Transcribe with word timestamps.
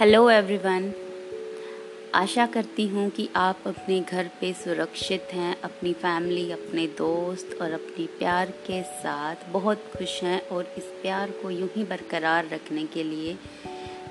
Hello 0.00 0.30
everyone 0.30 0.92
आशा 2.14 2.46
करती 2.46 2.86
हूँ 2.86 3.10
कि 3.10 3.28
आप 3.36 3.58
अपने 3.66 4.00
घर 4.00 4.30
पे 4.40 4.52
सुरक्षित 4.52 5.28
हैं, 5.32 5.60
अपनी 5.62 5.92
फैमिली 5.92 6.52
अपने 6.52 6.86
दोस्त 6.86 7.58
और 7.62 7.72
अपने 7.72 8.06
प्यार 8.06 8.50
के 8.50 8.82
साथ 8.82 9.36
बहुत 9.48 9.84
खुश 9.98 10.22
हैं 10.22 10.48
और 10.48 10.74
इस 10.78 10.84
प्यार 10.84 11.30
को 11.30 11.50
यूँ 11.50 11.68
ही 11.76 11.84
बरकरार 11.84 12.48
रखने 12.48 12.84
के 12.84 13.02
लिए 13.02 13.36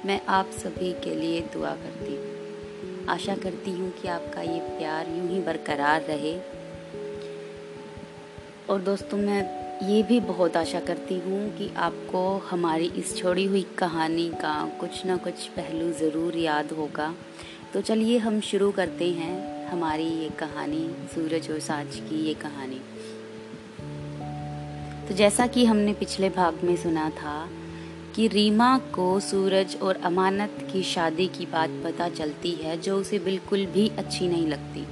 मैं 0.05 0.21
आप 0.27 0.49
सभी 0.49 0.93
के 0.93 1.15
लिए 1.15 1.41
दुआ 1.41 1.71
करती 1.71 2.15
हूँ। 2.15 3.07
आशा 3.07 3.35
करती 3.35 3.71
हूँ 3.71 3.91
कि 3.91 4.07
आपका 4.07 4.41
ये 4.41 4.59
प्यार 4.59 5.09
यूँ 5.09 5.29
ही 5.29 5.39
बरकरार 5.39 6.01
रहे। 6.01 6.39
और 8.69 8.81
दोस्तों, 8.81 9.17
मैं 9.17 9.58
ये 9.83 10.01
भी 10.03 10.19
बहुत 10.19 10.55
आशा 10.57 10.79
करती 10.79 11.15
हूँ 11.19 11.57
कि 11.57 11.69
आपको 11.77 12.21
हमारी 12.49 12.85
इस 12.97 13.15
छोड़ी 13.17 13.45
हुई 13.45 13.61
कहानी 13.77 14.27
का 14.29 14.53
कुछ 14.79 15.05
ना 15.05 15.15
कुछ 15.17 15.45
पहलू 15.47 15.91
ज़रूर 15.91 16.37
याद 16.37 16.71
होगा। 16.71 17.13
तो 17.73 17.81
चलिए 17.81 18.17
हम 18.17 18.39
शुरू 18.41 18.71
करते 18.71 19.09
हैं 19.11 19.67
हमारी 19.67 20.03
ये 20.03 20.29
कहानी, 20.29 20.89
सूरज 21.15 21.49
और 21.51 21.59
साज 21.59 21.95
की 21.99 22.25
ये 22.25 22.33
कहानी। 22.33 22.81
तो 25.07 25.15
जैसा 25.15 25.47
कि 25.47 25.65
हमने 25.65 25.93
पिछले 25.93 26.29
भाग 26.29 26.63
में 26.63 26.75
सुना 26.75 27.09
था 27.09 27.49
कि 28.15 28.27
रीमा 28.27 28.77
को 28.77 29.19
सूरज 29.19 29.77
और 29.81 30.01
अमानत 30.03 30.67
की 30.73 30.83
शादी 30.83 31.27
की 31.27 31.45
बात 31.45 31.81
पता 31.83 32.09
चलती 32.09 32.51
है 32.51 32.77
जो 32.81 32.97
उसे 32.97 33.19
बिल्कुल 33.19 33.65
भी 33.65 33.91
अच्छी 33.97 34.27
नहीं 34.27 34.47
लगती। 34.47 34.85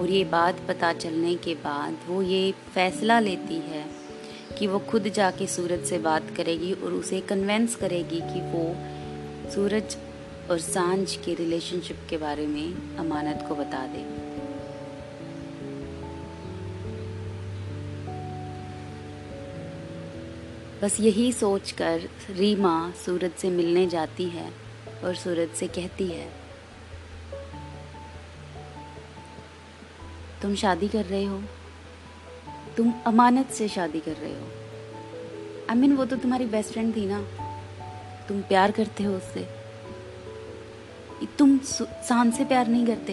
और 0.00 0.10
ये 0.10 0.24
बात 0.24 0.66
पता 0.68 0.92
चलने 0.92 1.34
के 1.34 1.54
बाद 1.54 1.98
वो 2.08 2.22
ये 2.22 2.52
फैसला 2.74 3.20
लेती 3.20 3.54
है 3.54 3.97
कि 4.58 4.66
वो 4.66 4.78
खुद 4.78 5.08
जाके 5.08 5.46
सूरज 5.46 5.84
से 5.84 5.98
बात 5.98 6.30
करेगी 6.36 6.72
और 6.72 6.92
उसे 6.92 7.20
कन्वेंस 7.20 7.74
करेगी 7.74 8.20
कि 8.20 8.40
वो 8.40 8.64
सूरज 9.50 9.96
और 10.50 10.58
साँझ 10.58 11.16
के 11.16 11.34
रिलेशनशिप 11.34 11.98
के 12.10 12.16
बारे 12.16 12.46
में 12.46 12.96
अमानत 12.96 13.44
को 13.48 13.54
बता 13.54 13.86
दे। 13.86 14.04
बस 20.82 21.00
यही 21.00 21.32
सोचकर 21.32 22.08
रीमा 22.30 22.92
सूरज 23.04 23.30
से 23.30 23.50
मिलने 23.50 23.86
जाती 23.86 24.24
है 24.24 24.52
और 25.04 25.14
सूरज 25.14 25.48
से 25.48 25.66
कहती 25.66 26.06
है, 26.06 26.28
तुम 30.42 30.54
शादी 30.54 30.88
कर 30.88 31.04
रहे 31.04 31.24
हो? 31.24 31.42
तुम 32.78 32.94
अमानत 33.06 33.46
से 33.46 33.68
शादी 33.68 34.00
कर 34.00 34.12
रहे 34.12 34.32
हो। 34.32 34.46
आई 35.70 35.76
I 35.76 35.78
मीन 35.78 35.84
mean, 35.84 35.96
वो 35.96 36.04
तो 36.04 36.16
तुम्हारी 36.16 36.46
बेस्ट 36.46 36.72
फ्रेंड 36.72 36.96
थी 36.96 37.06
ना। 37.06 37.22
तुम 38.28 38.40
प्यार 38.40 38.70
करते 38.70 39.04
हो 39.04 39.14
उससे। 39.14 39.48
तुम 41.38 41.58
शान 42.08 42.30
से 42.30 42.44
प्यार 42.44 42.66
नहीं 42.66 42.86
करते। 42.86 43.12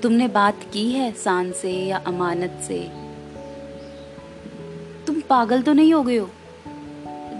तुमने 0.00 0.28
बात 0.28 0.60
की 0.72 0.92
है 0.92 1.12
शान 1.12 1.52
से 1.52 1.72
या 1.72 1.96
अमानत 1.96 2.60
से। 2.68 2.80
तुम 5.06 5.20
पागल 5.20 5.62
तो 5.62 5.72
नहीं 5.72 5.94
हो 5.94 6.02
गए 6.02 6.16
हो। 6.16 6.30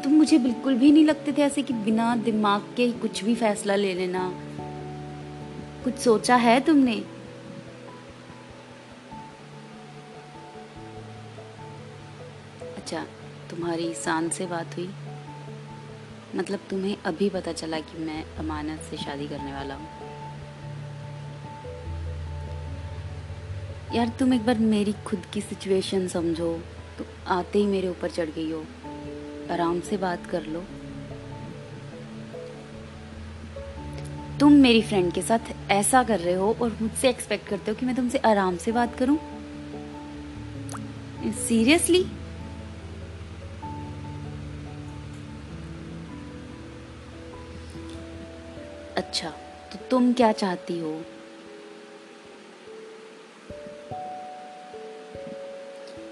तुम 0.04 0.12
मुझे 0.12 0.38
बिल्कुल 0.38 0.74
भी 0.74 0.92
नहीं 0.92 1.04
लगते 1.04 1.32
थे 1.32 1.42
ऐसे 1.42 1.62
कि 1.62 1.74
बिना 1.74 2.16
दिमाग 2.16 2.60
के 2.60 2.92
कुछ 2.92 3.24
भी 3.24 3.34
फैसला 3.34 3.74
ले 3.74 3.94
लेना। 3.94 4.40
कुछ 5.84 5.94
सोचा 5.94 6.36
है 6.36 6.60
तुमने? 6.60 7.13
अच्छा 12.84 13.04
तुम्हारी 13.50 13.94
शान 13.94 14.28
से 14.28 14.46
बात 14.46 14.76
हुई। 14.76 14.88
मतलब 16.34 16.58
तुम्हें 16.70 16.96
अभी 17.04 17.28
पता 17.30 17.52
चला 17.52 17.78
कि 17.80 17.98
मैं 17.98 18.24
अमानत 18.38 18.80
से 18.80 18.96
शादी 18.96 19.28
करने 19.28 19.52
वाला 19.52 19.74
हूँ। 19.74 19.86
यार, 23.94 24.08
तुम 24.08 24.34
एक 24.34 24.44
बार 24.46 24.58
मेरी 24.58 24.92
खुद 24.92 25.22
की 25.34 25.40
सिचुएशन 25.40 26.08
समझो। 26.08 26.60
तो 26.98 27.04
आते 27.26 27.58
ही 27.58 27.66
मेरे 27.66 27.88
ऊपर 27.88 28.10
चढ़ 28.10 28.30
गई 28.30 28.50
हो। 28.50 28.64
आराम 29.50 29.80
से 29.80 29.96
बात 29.96 30.26
कर 30.26 30.42
लो। 30.42 30.64
तुम 34.40 34.52
मेरी 34.52 34.82
फ्रेंड 34.82 35.12
के 35.12 35.22
साथ 35.22 35.70
ऐसा 35.70 36.02
कर 36.02 36.20
रहे 36.20 36.34
हो 36.34 36.56
और 36.62 36.76
मुझसे 36.82 37.08
एक्सपेक्ट 37.08 37.48
करते 37.48 37.70
हो 37.70 37.76
कि 37.76 37.86
मैं 37.86 37.96
तुमसे 37.96 38.18
आराम 38.18 38.56
से 38.56 38.72
बात 38.72 38.98
करूँ? 38.98 39.18
सीरियसली 41.32 42.06
अच्छा 49.14 49.30
तो 49.72 49.78
तुम 49.90 50.12
क्या 50.12 50.30
चाहती 50.32 50.78
हो? 50.78 50.90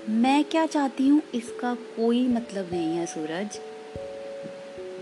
मैं 0.08 0.44
क्या 0.44 0.66
चाहती 0.66 1.08
हूँ, 1.08 1.22
इसका 1.34 1.74
कोई 1.74 2.26
मतलब 2.28 2.70
नहीं 2.72 2.96
है 2.96 3.06
सूरज। 3.06 3.58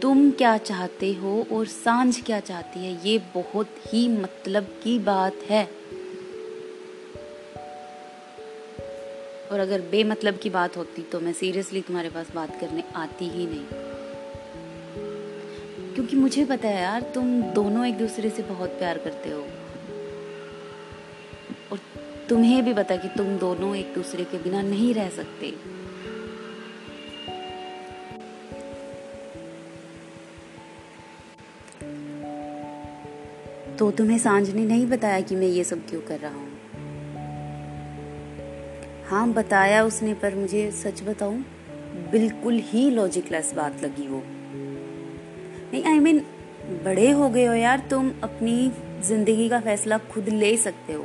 तुम 0.03 0.31
क्या 0.31 0.57
चाहते 0.59 1.13
हो 1.13 1.47
और 1.53 1.67
साँझ 1.67 2.23
क्या 2.23 2.41
चाहती 2.41 2.81
है, 2.81 3.09
ये 3.09 3.19
बहुत 3.35 3.75
ही 3.87 4.09
मतलब 4.09 4.75
की 4.85 4.99
बात 4.99 5.43
है। 5.51 5.65
और 9.53 9.61
अगर 9.61 9.81
बेमतलब 9.81 10.39
की 10.39 10.51
बात 10.51 10.77
होती 10.77 11.03
तो 11.03 11.21
मैं 11.21 11.33
सीरियसली 11.33 11.81
तुम्हारे 11.81 12.11
पास 12.11 12.35
बात 12.35 12.61
करने 12.61 12.85
आती 12.97 13.29
ही 13.29 13.47
नहीं। 13.47 13.90
क्योंकि 15.95 16.17
मुझे 16.17 16.45
पता 16.45 16.69
है 16.69 16.83
यार, 16.83 17.03
तुम 17.03 17.43
दोनों 17.43 17.87
एक 17.87 17.99
दूसरे 17.99 18.31
से 18.31 18.43
बहुत 18.43 18.71
प्यार 18.71 18.99
करते 18.99 19.31
हो। 19.31 19.41
और 21.73 21.79
तुम्हें 22.29 22.65
भी 22.65 22.75
पता 22.75 22.97
कि 22.97 23.09
तुम 23.09 23.39
दोनों 23.39 23.77
एक 23.77 23.95
दूसरे 23.95 24.25
के 24.25 24.39
बिना 24.39 24.63
नहीं 24.63 24.95
रह 24.95 25.09
सकते। 25.09 25.81
तो 33.77 33.91
तुम्हें 33.91 34.19
साँझ 34.19 34.51
ने 34.51 34.65
नहीं 34.65 34.87
बताया 34.87 35.21
कि 35.21 35.37
मैं 35.37 35.47
ये 35.47 35.65
सब 35.65 35.89
क्यों 35.89 36.01
कर 36.01 36.19
रहा 36.19 36.35
हूँ? 36.35 36.51
हाँ 39.07 39.33
बताया 39.33 39.85
उसने, 39.85 40.15
पर 40.15 40.35
मुझे 40.35 40.71
सच 40.71 41.03
बताऊँ, 41.03 41.45
बिल्कुल 42.11 42.55
ही 42.55 42.91
लॉजिकलेस 42.91 43.53
बात 43.55 43.85
लगी 43.85 44.09
वो। 44.09 44.23
आई 46.01 46.05
मीन 46.05 46.21
बड़े 46.85 47.11
हो 47.11 47.29
गए 47.29 47.45
हो 47.47 47.55
यार, 47.55 47.79
तुम 47.91 48.11
अपनी 48.23 48.71
ज़िंदगी 49.05 49.49
का 49.49 49.59
फैसला 49.61 49.97
खुद 50.13 50.29
ले 50.29 50.57
सकते 50.57 50.93
हो। 50.93 51.05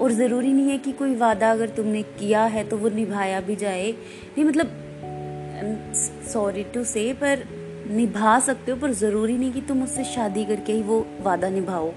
और 0.00 0.12
ज़रूरी 0.12 0.52
नहीं 0.52 0.70
है 0.70 0.76
कि 0.78 0.92
कोई 0.92 1.14
वादा 1.14 1.50
अगर 1.52 1.68
तुमने 1.68 2.02
किया 2.02 2.44
है 2.44 2.62
तो 2.64 2.76
वो 2.76 2.88
निभाया 2.88 3.40
भी 3.40 3.56
जाए। 3.56 3.90
नहीं 3.90 4.44
मतलब 4.44 5.92
सॉरी 6.32 6.62
टू 6.64 6.84
से 6.84 7.12
पर 7.12 7.42
निभा 7.90 8.38
सकते 8.40 8.72
हो, 8.72 8.76
पर 8.78 8.92
ज़रूरी 8.92 9.36
नहीं 9.38 9.52
कि 9.52 9.60
तुम 9.60 9.82
उससे 9.82 10.04
शादी 10.04 10.44
करके 10.44 10.72
ही 10.72 10.82
वो 10.82 11.04
वादा 11.20 11.48
निभाओ। 11.48 11.92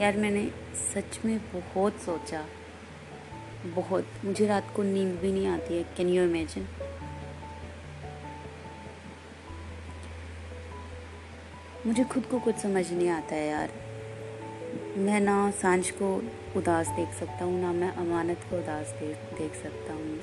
यार, 0.00 0.16
मैंने 0.16 0.44
सच 0.84 1.20
में 1.24 1.38
बहुत 1.54 2.00
सोचा। 2.00 2.44
बहुत, 3.66 4.06
मुझे 4.24 4.46
रात 4.46 4.72
को 4.76 4.82
नींद 4.82 5.14
भी 5.16 5.32
नहीं 5.32 5.46
आती 5.46 5.76
है 5.76 5.82
कैन 5.96 6.08
यू 6.08 6.22
इमेजिन 6.22 6.66
मुझे 11.86 12.04
खुद 12.04 12.26
को 12.26 12.38
कुछ 12.38 12.56
समझ 12.56 12.92
नहीं 12.92 13.08
आता 13.08 13.34
है 13.34 13.48
यार। 13.48 13.70
मैं 14.96 15.20
ना 15.20 15.50
साँझ 15.50 15.90
को 15.90 16.14
उदास 16.56 16.88
देख 16.88 17.08
सकता 17.08 17.44
हूँ, 17.44 17.60
ना 17.60 17.72
मैं 17.72 17.90
अमानत 17.90 18.40
को 18.50 18.56
उदास 18.56 18.94
देख 19.00 19.38
देख 19.38 19.54
सकता 19.54 19.92
हूँ। 19.92 20.20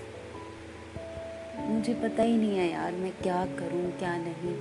मुझे 1.68 1.94
पता 1.94 2.24
ही 2.24 2.38
नहीं 2.38 2.58
है 2.58 2.72
यार, 2.72 2.92
मैं 2.92 3.12
क्या 3.12 3.46
करूँ, 3.46 3.92
क्या 3.92 4.16
नहीं। 4.18 4.54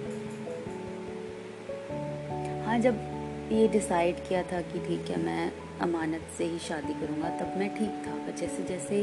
हाँ 2.65 2.79
जब 2.79 2.95
ये 3.53 3.69
डिसाइड 3.69 4.29
किया 4.29 4.43
था 4.43 4.61
कि 4.61 4.79
ठीक 4.79 5.11
है, 5.11 5.17
मैं 5.17 5.53
अमानत 5.83 6.29
से 6.39 6.45
ही 6.45 6.59
शादी 6.59 6.93
करूँगा, 6.93 7.29
तब 7.29 7.57
मैं 7.57 7.69
ठीक 7.77 8.03
था। 8.07 8.15
पर 8.27 8.37
जैसे 8.37 8.63
जैसे 8.65 9.03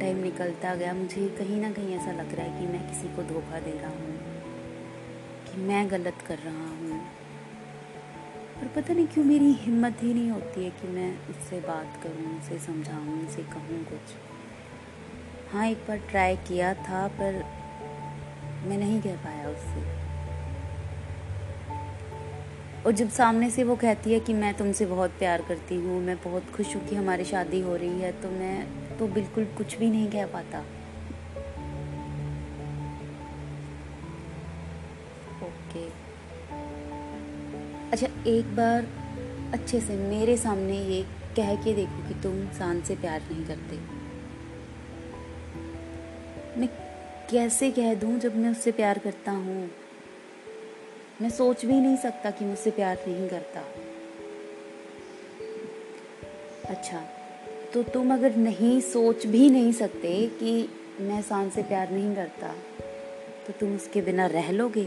टाइम 0.00 0.16
निकलता 0.16 0.74
गया, 0.74 0.92
मुझे 0.94 1.28
कहीं 1.28 1.60
ना 1.60 1.72
कहीं 1.72 1.94
ऐसा 1.96 2.12
लग 2.12 2.34
रहा 2.34 2.46
है 2.46 2.60
कि 2.60 2.66
मैं 2.66 2.88
किसी 2.88 3.08
को 3.16 3.22
धोखा 3.22 3.60
दे 3.60 3.78
रहा 3.78 3.90
हूँ, 3.90 4.16
कि 5.46 5.60
मैं 5.60 5.90
गलत 5.90 6.24
कर 6.28 6.38
रहा 6.38 6.68
हूँ। 6.68 7.00
पर 8.60 8.66
पता 8.66 8.94
नहीं 8.94 9.06
क्यों 9.06 9.24
मेरी 9.24 9.52
हिम्मत 9.52 10.02
ही 10.02 10.14
नहीं 10.14 10.30
होती 10.30 10.64
है 10.64 10.70
कि 10.70 10.88
मैं 10.88 11.28
उससे 11.28 11.60
बात 11.60 12.02
करूँ, 12.02 12.38
उसे 12.38 12.58
समझाऊँ, 12.58 13.26
उसे 13.26 13.42
कहूँ 13.42 13.84
कुछ। 13.84 14.16
हाँ 15.52 15.66
एक 15.66 15.84
बार 15.88 15.98
ट्राई 16.10 16.36
किया 16.36 16.74
था, 16.74 17.06
पर 17.08 17.42
मैं 18.68 18.78
नहीं 18.78 19.00
कह 19.02 19.16
पाया 19.16 19.48
उससे। 19.48 19.99
और 22.86 22.92
जब 22.92 23.08
सामने 23.08 23.50
से 23.50 23.64
वो 23.64 23.74
कहती 23.76 24.12
है 24.12 24.18
कि 24.20 24.34
मैं 24.34 24.52
तुमसे 24.54 24.86
बहुत 24.86 25.10
प्यार 25.10 25.42
करती 25.42 25.76
हूँ, 25.76 26.00
मैं 26.02 26.16
बहुत 26.16 26.50
खुश 26.50 26.74
हूँ 26.76 26.86
कि 26.88 26.96
हमारी 26.96 27.24
शादी 27.24 27.60
हो 27.60 27.76
रही 27.76 28.00
है 28.00 28.12
तो 28.12 28.30
मैं 28.30 28.98
तो 28.98 29.06
बिल्कुल 29.06 29.44
कुछ 29.58 29.76
भी 29.78 29.90
नहीं 29.90 30.10
कह 30.10 30.26
पाता। 30.26 30.60
ओके। 35.42 35.84
अच्छा 37.92 38.06
एक 38.26 38.56
बार 38.56 38.88
अच्छे 39.52 39.80
से 39.80 39.96
मेरे 39.96 40.36
सामने 40.36 40.78
ये 40.78 41.02
कह 41.36 41.54
के 41.54 41.74
देखो 41.74 42.08
कि 42.08 42.14
तुम 42.14 42.44
शान 42.58 42.80
से 42.80 42.96
प्यार 42.96 43.22
नहीं 43.30 43.44
करते। 43.44 43.76
मैं 46.60 46.68
कैसे 47.30 47.70
कह 47.70 47.94
दूँ 47.94 48.18
जब 48.18 48.36
मैं 48.36 48.50
उससे 48.50 48.72
प्यार 48.72 48.98
करता 48.98 49.32
हूँ? 49.32 49.70
मैं 51.22 51.30
सोच 51.30 51.64
भी 51.64 51.72
नहीं 51.72 51.96
सकता 51.96 52.30
कि 52.30 52.44
मुझसे 52.44 52.70
प्यार 52.70 52.98
नहीं 53.08 53.28
करता। 53.28 53.60
अच्छा 56.68 57.02
तो 57.74 57.82
तुम 57.82 58.14
अगर 58.14 58.36
नहीं 58.36 58.80
सोच 58.80 59.26
भी 59.26 59.50
नहीं 59.50 59.72
सकते 59.72 60.26
कि 60.26 60.68
मैं 61.00 61.22
शान 61.22 61.50
से 61.50 61.62
प्यार 61.62 61.90
नहीं 61.90 62.14
करता 62.14 62.54
तो 63.46 63.52
तुम 63.52 63.74
उसके 63.74 64.00
बिना 64.00 64.26
रह 64.26 64.50
लोगे? 64.50 64.84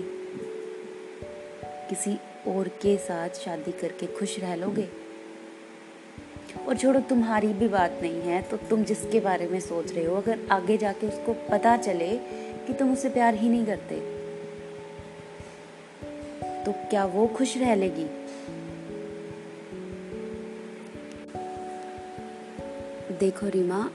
किसी 1.90 2.18
और 2.48 2.68
के 2.68 2.98
साथ 2.98 3.30
शादी 3.30 3.72
करके 3.72 4.08
खुश 4.08 4.40
रह 4.40 4.56
लोगे? 4.56 4.90
और 6.68 6.78
छोड़ो, 6.78 7.00
तुम्हारी 7.00 7.48
भी 7.48 7.68
बात 7.68 8.00
नहीं 8.02 8.22
है 8.22 8.42
तो 8.42 8.58
तुम 8.58 8.84
जिसके 8.84 9.20
बारे 9.20 9.48
में 9.48 9.60
सोच 9.60 9.92
रहे 9.92 10.06
हो, 10.06 10.16
अगर 10.16 10.40
आगे 10.52 10.78
जाके 10.78 11.08
उसको 11.08 11.34
पता 11.34 11.78
चले 11.78 12.18
कि 12.68 12.74
तुम 12.74 12.94
उससे 12.94 13.10
प्यार 13.10 13.36
ही 13.36 13.50
नहीं 13.50 13.66
करते 13.66 14.13
तो 16.66 16.72
क्या 16.90 17.06
वो 17.06 17.28
खुश 17.28 17.58
रह 17.58 17.76
लेगी? 17.76 18.06
देखो 23.18 23.48
रीमा, 23.48 23.90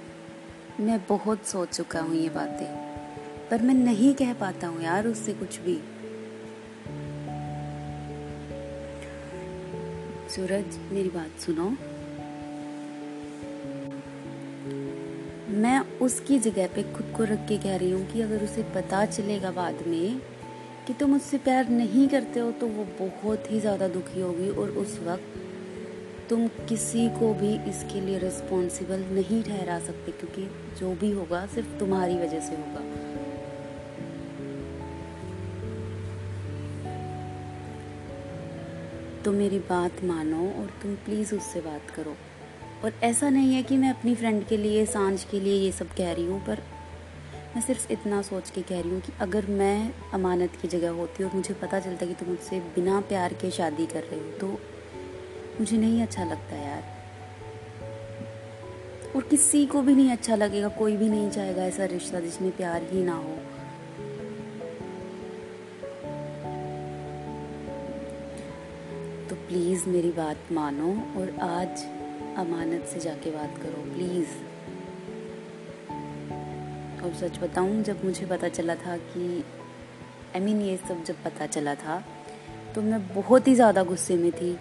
मैं 0.81 1.00
बहुत 1.09 1.47
सोच 1.47 1.76
चुका 1.76 2.00
हूँ 2.00 2.15
ये 2.15 2.29
बातें, 2.29 2.67
पर 3.50 3.62
मैं 3.62 3.75
नहीं 3.75 4.15
कह 4.15 4.32
पाता 4.32 4.67
हूँ 4.67 4.82
यार 4.82 5.06
उससे 5.06 5.35
कुछ 5.35 5.59
भी। 5.59 5.79
सूरज, 10.31 10.79
मेरी 10.93 11.09
बात 11.09 11.41
सुनो। 11.41 11.71
मैं 15.59 15.79
उसकी 15.99 16.38
जगह 16.38 16.67
पे 16.67 16.82
खुद 16.82 17.14
को 17.17 17.25
रख 17.25 17.47
के 17.49 17.59
कह 17.59 17.76
रही 17.76 17.91
हूँ 17.91 18.12
कि 18.12 18.21
अगर 18.21 18.44
उसे 18.44 18.62
पता 18.62 19.05
चलेगा 19.06 19.50
बाद 19.50 19.87
में 19.87 20.21
कि 20.88 20.94
तुम 20.94 21.14
उससे 21.14 21.38
प्यार 21.38 21.69
नहीं 21.70 22.06
करते 22.08 22.40
हो 22.40 22.50
तो 22.50 22.67
वो 22.67 22.85
बहुत 22.99 23.50
ही 23.50 23.58
ज़्यादा 23.61 23.88
दुखी 23.88 24.20
होगी 24.20 24.49
और 24.50 24.70
उस 24.79 24.99
वक्त 25.06 26.29
तुम 26.29 26.46
किसी 26.69 27.08
को 27.08 27.32
भी 27.35 27.52
इसके 27.70 28.00
लिए 28.00 28.19
रिस्पॉन्सिबल 28.19 29.00
नहीं 29.11 29.43
ठहरा 29.43 29.79
सकते, 29.79 30.12
क्योंकि 30.12 30.43
जो 30.81 30.94
भी 30.94 31.11
होगा 31.11 31.44
सिर्फ़ 31.46 31.79
तुम्हारी 31.79 32.17
वजह 32.19 32.40
से 32.40 32.56
होगा। 32.56 32.81
तो 39.25 39.32
मेरी 39.32 39.58
बात 39.69 40.02
मानो 40.05 40.49
और 40.52 40.73
तुम 40.82 40.94
प्लीज़ 41.05 41.35
उससे 41.35 41.61
बात 41.61 41.90
करो। 41.90 42.17
और 42.85 42.93
ऐसा 43.02 43.31
नहीं 43.31 43.55
है 43.55 43.62
कि 43.62 43.76
मैं 43.76 43.90
अपनी 43.90 44.14
फ्रेंड 44.14 44.44
के 44.46 44.56
लिए, 44.56 44.87
साँझ 44.87 45.25
के 45.25 45.40
लिए 45.40 45.55
ये 45.55 45.73
सब 45.73 45.94
कह 45.94 46.12
रही 46.12 46.26
हूँ, 46.26 46.40
पर 46.46 46.62
मैं 47.58 47.62
सिर्फ़ 47.66 47.93
इतना 47.93 48.20
सोच 48.22 48.50
के 48.50 48.62
कह 48.62 48.81
रही 48.81 48.90
हूँ 48.90 49.00
कि 49.00 49.12
अगर 49.20 49.46
मैं 49.50 49.93
अमानत 50.14 50.56
की 50.62 50.69
जगह 50.69 50.90
होती 50.90 51.25
और 51.25 51.31
मुझे 51.34 51.55
पता 51.55 51.78
चलता 51.81 52.06
कि 52.06 52.14
तुम 52.14 52.28
मुझसे 52.28 52.58
बिना 52.75 53.00
प्यार 53.00 53.32
के 53.32 53.50
शादी 53.50 53.87
कर 53.87 54.02
रहे 54.02 54.20
हो 54.20 54.31
तो 54.38 54.46
मुझे 55.60 55.76
नहीं 55.76 56.02
अच्छा 56.02 56.25
लगता 56.25 56.56
यार। 56.56 56.84
और 59.16 59.22
किसी 59.22 59.66
को 59.66 59.82
भी 59.82 59.94
नहीं 59.94 60.10
अच्छा 60.10 60.37
लगेगा, 60.37 60.69
कोई 60.69 60.96
भी 60.96 61.08
नहीं 61.08 61.31
चाहेगा 61.31 61.62
ऐसा 61.62 61.84
रिश्ता 61.84 62.20
जिसमें 62.20 62.50
प्यार 62.56 62.82
ही 62.82 63.02
ना 63.05 63.14
हो। 63.14 63.34
तो 69.28 69.37
प्लीज़ 69.49 69.88
मेरी 69.88 70.11
बात 70.11 70.52
मानो 70.52 70.93
और 71.16 71.34
आज 71.40 71.84
अमानत 72.38 72.84
से 72.84 73.00
जाके 73.00 73.31
बात 73.31 73.58
करो, 73.62 73.82
प्लीज़। 73.94 74.57
और 77.08 77.14
सच 77.14 77.38
बताऊँ 77.38 77.82
जब 77.82 78.05
मुझे 78.05 78.26
पता 78.26 78.49
चला 78.49 78.75
था 78.75 78.96
कि 78.96 79.44
आई 80.37 80.40
I 80.40 80.44
मीन 80.44 80.56
mean, 80.56 80.69
ये 80.69 80.76
सब 80.76 81.05
जब 81.05 81.22
पता 81.25 81.46
चला 81.46 81.75
था 81.75 82.02
तो 82.75 82.82
मैं 82.82 83.06
बहुत 83.14 83.49
ही 83.49 83.55
ज़्यादा 83.55 83.82
गुस्से 83.82 84.16
में 84.16 84.31
थी 84.32 84.52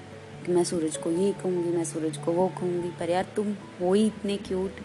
कि 0.45 0.51
मैं 0.51 0.63
सूरज 0.63 0.97
को 0.97 1.11
ये 1.11 1.31
कहूँगी 1.33 1.69
मैं 1.69 1.83
सूरज 1.83 2.17
को 2.17 2.31
वो 2.31 2.47
कहूँगी। 2.47 2.89
पर 2.89 3.09
यार 3.09 3.25
तुम 3.35 3.53
हो 3.81 3.94
ही 3.94 4.05
इतने 4.07 4.38
क्यूट 4.38 4.79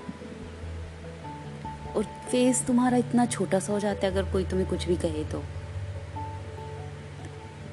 और 1.97 2.05
फेस 2.31 2.65
तुम्हारा 2.67 2.97
इतना 2.97 3.27
छोटा 3.27 3.59
सा 3.59 3.73
हो 3.73 3.79
जाता 3.81 4.07
है 4.07 4.13
अगर 4.13 4.33
कोई 4.33 4.45
तुम्हें 4.45 4.69
कुछ 4.69 4.87
भी 4.89 4.97
कहे 4.97 5.25
तो। 5.25 5.43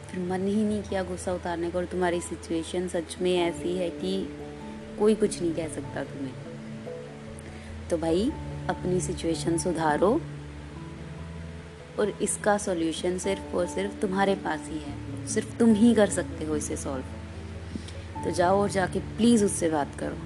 फिर 0.07 0.19
मन 0.21 0.47
ही 0.47 0.63
नहीं 0.63 0.81
किया 0.83 1.03
गुस्सा 1.03 1.33
उतारने 1.33 1.71
का 1.71 1.79
और 1.79 1.85
तुम्हारी 1.85 2.21
सिचुएशन 2.21 2.87
सच 2.87 3.17
में 3.21 3.35
ऐसी 3.37 3.75
है 3.77 3.89
कि 3.89 4.13
कोई 4.99 5.15
कुछ 5.15 5.41
नहीं 5.41 5.53
कह 5.53 5.67
सकता 5.67 6.03
तुम्हें। 6.03 6.33
तो 7.89 7.97
भाई 7.97 8.31
अपनी 8.69 8.99
सिचुएशन 9.01 9.57
सुधारो 9.57 10.09
और 11.99 12.09
इसका 12.21 12.57
सॉल्यूशन 12.57 13.17
सिर्फ़ 13.17 13.55
और 13.55 13.67
सिर्फ़ 13.67 13.99
तुम्हारे 14.01 14.35
पास 14.35 14.67
ही 14.67 14.79
है। 14.79 15.27
सिर्फ़ 15.27 15.57
तुम 15.57 15.73
ही 15.73 15.93
कर 15.95 16.09
सकते 16.09 16.45
हो 16.45 16.55
इसे 16.55 16.77
सॉल्व 16.77 18.23
तो 18.23 18.31
जाओ 18.31 18.61
और 18.61 18.69
जाके 18.69 18.99
प्लीज़ 18.99 19.45
उससे 19.45 19.69
बात 19.69 19.95
करो। 19.99 20.17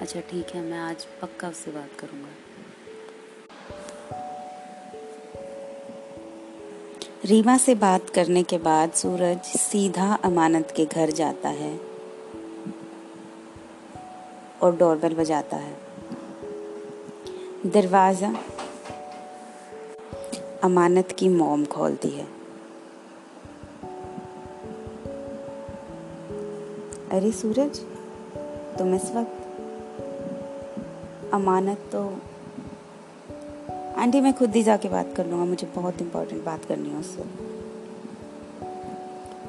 अच्छा 0.00 0.20
ठीक 0.20 0.54
है, 0.54 0.62
मैं 0.62 0.78
आज 0.78 1.04
पक्का 1.22 1.48
उससे 1.48 1.70
बात 1.70 1.90
करूँगा। 1.98 2.28
रीमा 7.24 7.56
से 7.56 7.74
बात 7.74 8.10
करने 8.10 8.42
के 8.42 8.58
बाद 8.58 8.92
सूरज 8.92 9.38
सीधा 9.38 10.14
अमानत 10.14 10.72
के 10.76 10.84
घर 10.86 11.10
जाता 11.10 11.48
है। 11.48 11.85
और 14.62 14.76
डोरबेल 14.76 15.14
बजाता 15.14 15.56
है। 15.56 15.74
दरवाज़ा 17.66 18.34
अमानत 20.64 21.12
की 21.12 21.28
मोम 21.28 21.64
खोलती 21.64 22.08
है। 22.08 22.26
अरे 27.10 27.32
सूरज, 27.32 27.78
तुम 28.78 28.94
इस 28.94 29.10
वक्त 29.14 29.44
अमानत 31.34 31.88
तो 31.92 32.02
आंटी, 33.96 34.20
मैं 34.20 34.32
खुद 34.32 34.56
ही 34.56 34.62
जाके 34.62 34.88
बात 34.88 35.12
कर 35.16 35.26
लूँगा, 35.26 35.44
मुझे 35.44 35.66
बहुत 35.76 36.00
इम्पोर्टेंट 36.02 36.44
बात 36.44 36.64
करनी 36.64 36.88
है 36.88 37.00
उससे। 37.00 37.22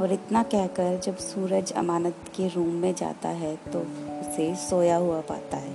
और 0.01 0.11
इतना 0.13 0.43
कहकर 0.43 0.99
जब 0.99 1.17
सूरज 1.17 1.71
अमानत 1.73 2.15
के 2.35 2.47
रूम 2.47 2.73
में 2.75 2.93
जाता 2.95 3.29
है 3.29 3.55
तो 3.73 3.79
उसे 4.37 4.55
सोया 4.55 4.97
हुआ 4.97 5.21
पाता 5.21 5.57
है। 5.57 5.73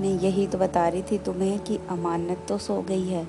मैं 0.00 0.20
यही 0.20 0.46
तो 0.46 0.58
बता 0.58 0.88
रही 0.88 1.02
थी 1.02 1.18
तुम्हें 1.18 1.58
कि 1.58 1.78
अमानत 1.88 2.46
तो 2.48 2.58
सो 2.58 2.82
गई 2.82 3.08
है। 3.08 3.26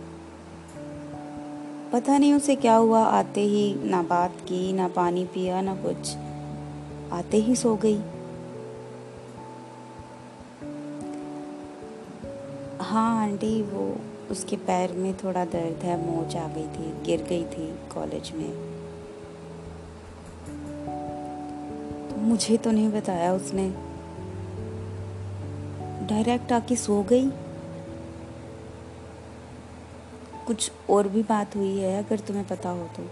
पता 1.93 2.17
नहीं 2.17 2.33
उसे 2.33 2.55
क्या 2.55 2.75
हुआ, 2.75 3.03
आते 3.03 3.41
ही 3.41 3.75
ना 3.83 4.03
बात 4.03 4.31
की, 4.31 4.73
ना 4.73 4.87
पानी 4.87 5.25
पिया, 5.25 5.61
ना 5.61 5.75
कुछ। 5.75 6.15
आते 7.13 7.37
ही 7.37 7.55
सो 7.55 7.75
गई। 7.75 8.01
हाँ 12.81 13.23
आंटी, 13.23 13.61
वो 13.61 13.95
उसके 14.31 14.55
पैर 14.55 14.91
में 14.93 15.17
थोड़ा 15.17 15.45
दर्द 15.45 15.83
है 15.83 16.05
मोच 16.07 16.35
आ 16.35 16.47
गई 16.47 16.67
थी, 16.67 17.03
गिर 17.03 17.23
गई 17.23 17.43
थी 17.43 17.79
कॉलेज 17.93 18.31
में। 18.35 18.68
मुझे 22.29 22.57
तो 22.57 22.71
नहीं 22.71 22.89
बताया 22.91 23.33
उसने। 23.33 23.69
डायरेक्ट 26.07 26.51
आके 26.51 26.75
सो 26.75 27.03
गई। 27.03 27.29
कुछ 30.47 30.71
और 30.89 31.07
भी 31.07 31.23
बात 31.23 31.55
हुई 31.55 31.77
है, 31.77 32.03
अगर 32.03 32.19
तुम्हें 32.19 32.47
पता 32.47 32.69
हो 32.69 32.89
तो। 32.97 33.03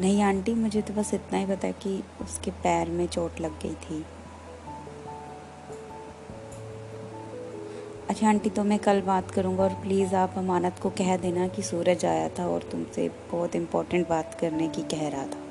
नहीं 0.00 0.22
आंटी, 0.22 0.54
मुझे 0.54 0.82
तो 0.82 0.94
बस 0.94 1.14
इतना 1.14 1.38
ही 1.38 1.46
पता 1.46 1.70
कि 1.70 2.04
उसके 2.22 2.50
पैर 2.50 2.88
में 2.88 3.06
चोट 3.06 3.40
लग 3.40 3.60
गई 3.62 3.74
थी। 3.74 4.04
अच्छा 8.10 8.28
आंटी 8.28 8.50
तो 8.50 8.64
मैं 8.64 8.78
कल 8.78 9.00
बात 9.00 9.30
करूँगा 9.30 9.62
और 9.62 9.70
प्लीज़ 9.70 10.14
आप 10.14 10.34
अमानत 10.36 10.78
को 10.82 10.90
कह 10.90 11.16
देना 11.16 11.48
कि 11.48 11.62
सूरज 11.62 12.04
आया 12.04 12.28
था 12.28 12.46
और 12.46 12.62
तुमसे 12.62 13.08
बहुत 13.32 13.56
इम्पोर्टेंट 13.56 14.08
बात 14.08 14.36
करने 14.40 14.68
की 14.68 14.82
कह 14.82 15.08
रहा 15.08 15.24
था। 15.24 15.45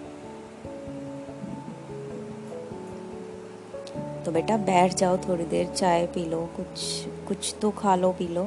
बेटा, 4.35 4.57
बैठ 4.57 4.93
जाओ 4.93 5.17
थोड़ी 5.17 5.45
देर, 5.45 5.67
चाय 5.67 6.05
पी 6.07 6.25
लो, 6.25 6.49
कुछ 6.57 7.05
कुछ 7.27 7.55
तो 7.61 7.71
खा 7.71 7.95
लो, 7.95 8.11
पी 8.11 8.27
लो। 8.27 8.43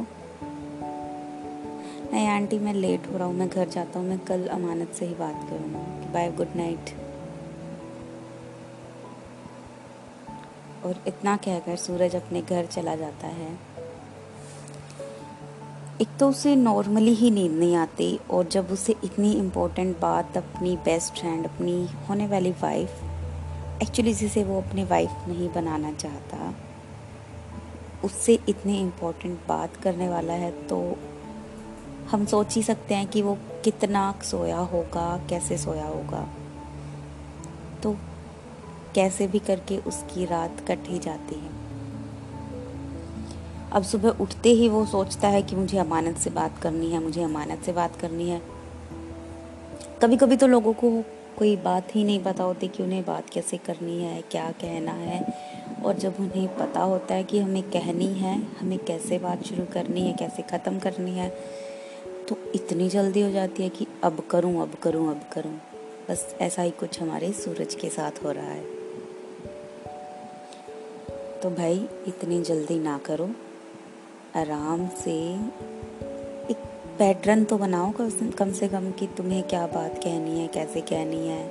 नहीं, 2.12 2.28
आंटी, 2.28 2.58
मैं 2.58 2.74
लेट 2.74 3.06
हो 3.12 3.18
रहा 3.18 3.26
हूँ, 3.26 3.34
मैं 3.34 3.48
घर 3.48 3.68
जाता 3.68 3.98
हूँ, 3.98 4.08
मैं 4.08 4.18
कल 4.18 4.46
अमानत 4.46 4.92
से 4.92 5.06
ही 5.06 5.14
बात 5.14 5.46
करूँगा। 5.50 6.12
Bye, 6.12 6.30
good 6.32 6.48
night. 6.56 6.94
और 10.84 11.04
इतना 11.06 11.36
कहकर 11.36 11.76
सूरज 11.76 12.16
अपने 12.16 12.42
घर 12.42 12.66
चला 12.66 12.96
जाता 12.96 13.26
है। 13.26 13.58
एक 16.00 16.08
तो 16.20 16.28
उसे 16.28 16.56
नॉर्मली 16.56 17.14
ही 17.14 17.30
नींद 17.30 17.52
नहीं 17.52 17.76
आती, 17.76 18.20
और 18.30 18.48
जब 18.48 18.70
उसे 18.70 18.94
इतनी 19.04 19.32
इम्पोर्टेंट 19.32 20.00
बात, 20.00 20.36
अपनी 20.36 20.76
बेस्ट 20.76 21.20
फ्रेंड 21.20 21.46
अपनी 21.46 21.88
होने 22.08 22.26
वाली 22.26 22.50
वाइफ 22.50 23.02
एक्चुअली 23.82 24.12
जिसे 24.14 24.44
वो 24.44 24.60
अपनी 24.60 24.84
वाइफ 24.84 25.10
नहीं 25.28 25.48
बनाना 25.48 25.92
चाहता, 25.92 26.54
उससे 28.04 28.38
इतनी 28.48 28.80
इम्पोर्टेंट 28.80 29.38
बात 29.48 29.76
करने 29.76 30.08
वाला 30.08 30.32
है 30.32 30.50
तो 30.66 30.78
हम 32.10 32.24
सोच 32.26 32.54
ही 32.54 32.62
सकते 32.62 32.94
हैं 32.94 33.06
कि 33.06 33.22
वो 33.22 33.36
कितना 33.64 34.12
सोया 34.24 34.58
होगा, 34.58 35.26
कैसे 35.30 35.58
सोया 35.58 35.86
होगा। 35.86 36.26
तो 37.82 37.96
कैसे 38.94 39.26
भी 39.26 39.38
करके 39.38 39.78
उसकी 39.78 40.24
रात 40.24 40.64
कट 40.68 40.88
ही 40.88 40.98
जाती 40.98 41.34
है। 41.34 41.50
अब 43.72 43.82
सुबह 43.82 44.22
उठते 44.22 44.50
ही 44.50 44.68
वो 44.68 44.84
सोचता 44.86 45.28
है 45.28 45.42
कि 45.42 45.56
मुझे 45.56 45.78
अमानत 45.78 46.16
से 46.16 46.30
बात 46.30 46.58
करनी 46.58 46.90
है, 46.90 47.02
मुझे 47.02 47.22
अमानत 47.22 47.62
से 47.62 47.72
बात 47.72 47.96
करनी 47.96 48.28
है। 48.30 48.40
कभी 50.02 50.16
कभी 50.16 50.36
तो 50.36 50.46
लोगों 50.46 50.72
को 50.74 50.90
कोई 51.38 51.56
बात 51.56 51.94
ही 51.94 52.04
नहीं 52.04 52.22
पता 52.22 52.44
होती 52.44 52.68
कि 52.68 52.82
उन्हें 52.82 53.04
बात 53.04 53.30
कैसे 53.30 53.56
करनी 53.56 54.02
है, 54.02 54.22
क्या 54.22 54.50
कहना 54.50 54.92
है। 54.92 55.22
और 55.84 55.96
जब 55.96 56.14
उन्हें 56.20 56.48
पता 56.58 56.80
होता 56.80 57.14
है 57.14 57.24
कि 57.24 57.38
हमें 57.38 57.62
कहनी 57.62 58.12
है, 58.14 58.36
हमें 58.60 58.78
कैसे 58.78 59.18
बात 59.18 59.44
शुरू 59.44 59.64
करनी 59.72 60.00
है, 60.00 60.12
कैसे 60.12 60.42
ख़त्म 60.42 60.78
करनी 60.78 61.10
है 61.10 61.28
तो 62.28 62.36
इतनी 62.54 62.88
जल्दी 62.88 63.20
हो 63.20 63.30
जाती 63.30 63.62
है 63.62 63.68
कि 63.68 63.86
अब 64.04 64.20
करूँ 64.30 64.62
अब 64.62 64.74
करूँ 64.74 65.10
अब 65.10 65.20
करूँ। 65.32 65.54
बस 66.10 66.34
ऐसा 66.40 66.62
ही 66.62 66.70
कुछ 66.70 67.00
हमारे 67.02 67.32
सूरज 67.32 67.74
के 67.74 67.88
साथ 67.88 68.24
हो 68.24 68.32
रहा 68.32 68.44
है। 68.44 68.64
तो 71.40 71.50
भाई, 71.50 71.88
इतनी 72.06 72.42
जल्दी 72.42 72.78
ना 72.78 72.98
करो। 72.98 73.30
आराम 74.36 74.88
से 74.88 75.14
पैटर्न 76.98 77.44
तो 77.44 77.56
बनाओ 77.58 77.90
कम 78.38 78.52
से 78.52 78.68
कम 78.68 78.90
कि 78.90 79.06
तुम्हें 79.16 79.42
क्या 79.42 79.66
बात 79.66 79.98
कहनी 80.04 80.38
है, 80.38 80.46
कैसे 80.48 80.80
कहनी 80.80 81.26
है। 81.28 81.44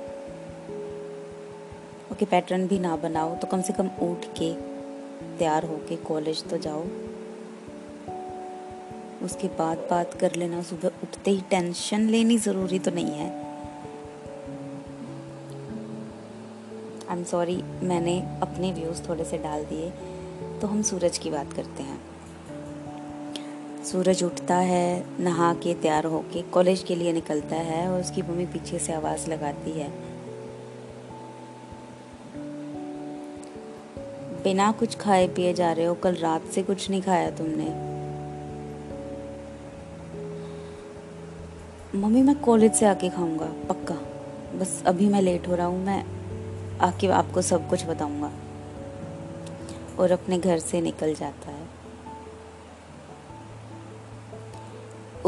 ओके, 2.12 2.24
पैटर्न 2.24 2.66
भी 2.66 2.78
ना 2.78 2.96
बनाओ 2.96 3.34
तो 3.36 3.46
कम 3.46 3.62
से 3.62 3.72
कम 3.72 3.88
उठ 4.02 4.26
के 4.38 4.52
तैयार 5.38 5.64
होके 5.64 5.96
कॉलेज 6.02 6.42
तो 6.50 6.58
जाओ। 6.58 6.82
उसके 9.22 9.48
बाद 9.58 9.78
बात 9.90 10.14
कर 10.14 10.34
लेना, 10.34 10.62
सुबह 10.62 10.88
उठते 11.02 11.30
ही 11.30 11.40
टेंशन 11.50 12.08
लेनी 12.08 12.38
ज़रूरी 12.38 12.78
तो 12.78 12.90
नहीं 12.90 13.12
है। 13.12 13.30
आई 17.00 17.16
एम 17.16 17.24
सॉरी 17.24 17.56
मैंने 17.84 18.20
अपने 18.42 18.72
व्यूज़ 18.72 19.02
थोड़े 19.08 19.24
से 19.24 19.38
डाल 19.38 19.64
दिए 19.64 19.90
तो 20.60 20.66
हम 20.66 20.82
सूरज 20.82 21.18
की 21.18 21.30
बात 21.30 21.52
करते 21.52 21.82
हैं। 21.82 22.00
सूरज 23.92 24.24
उठता 24.24 24.56
है, 24.56 25.04
नहा 25.20 25.54
के 25.54 25.74
तैयार 25.74 26.04
होके 26.04 26.42
कॉलेज 26.42 26.82
के 26.82 26.94
लिए 26.94 27.12
निकलता 27.12 27.56
है 27.56 27.88
और 27.88 28.00
उसकी 28.00 28.22
मम्मी 28.22 28.46
पीछे 28.46 28.78
से 28.78 28.92
आवाज़ 28.92 29.30
लगाती 29.30 29.70
है। 29.70 29.90
बिना 34.42 34.72
कुछ 34.72 34.96
खाए 34.96 35.28
पिए 35.28 35.52
जा 35.54 35.72
रहे 35.72 35.86
हो, 35.86 35.94
कल 35.94 36.14
रात 36.14 36.44
से 36.44 36.62
कुछ 36.62 36.90
नहीं 36.90 37.02
खाया 37.02 37.30
तुमने। 37.30 37.64
मम्मी, 41.98 42.22
मैं 42.22 42.40
कॉलेज 42.40 42.72
से 42.72 42.86
आके 42.86 43.08
खाऊँगा, 43.08 43.52
पक्का। 43.68 43.94
बस 44.58 44.82
अभी 44.86 45.08
मैं 45.08 45.22
लेट 45.22 45.48
हो 45.48 45.54
रहा 45.54 45.66
हूँ, 45.66 45.84
मैं 45.84 46.04
आके 46.78 47.06
आपको 47.06 47.42
सब 47.42 47.68
कुछ 47.68 47.86
बताऊँगा। 47.86 48.32
और 49.98 50.10
अपने 50.10 50.38
घर 50.38 50.58
से 50.58 50.80
निकल 50.80 51.14
जाता 51.14 51.50
है। 51.50 51.57